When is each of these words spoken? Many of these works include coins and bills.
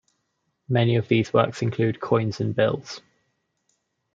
Many 0.67 0.95
of 0.95 1.07
these 1.07 1.31
works 1.31 1.61
include 1.61 1.99
coins 2.01 2.39
and 2.41 2.55
bills. 2.55 3.01